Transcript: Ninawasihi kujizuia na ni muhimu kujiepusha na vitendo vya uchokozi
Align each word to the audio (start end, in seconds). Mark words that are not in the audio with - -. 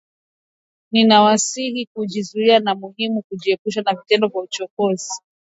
Ninawasihi 0.91 1.89
kujizuia 1.93 2.59
na 2.59 2.73
ni 2.73 2.79
muhimu 2.79 3.21
kujiepusha 3.29 3.81
na 3.81 3.93
vitendo 3.95 4.27
vya 4.27 4.41
uchokozi 4.41 5.21